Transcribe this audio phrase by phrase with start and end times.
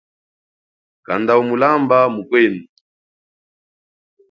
[1.05, 2.61] Kanda umulamba mukwenu.